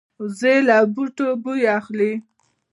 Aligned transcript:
وزې 0.19 0.55
له 0.67 0.75
بوټو 0.93 1.27
بوی 1.43 1.61
اخلي 1.77 2.11